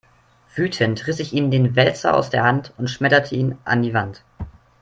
Wütend 0.55 1.05
riss 1.05 1.19
ich 1.19 1.31
ihm 1.31 1.51
den 1.51 1.75
Wälzer 1.75 2.15
aus 2.17 2.31
der 2.31 2.43
Hand 2.43 2.73
und 2.79 2.87
schmetterte 2.87 3.35
ihn 3.35 3.59
an 3.65 3.83
die 3.83 3.93
Wand. 3.93 4.23